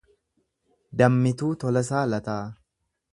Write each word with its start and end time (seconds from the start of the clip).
Dammituu 1.01 1.51
Tolasaa 1.65 2.01
Lataa 2.15 2.43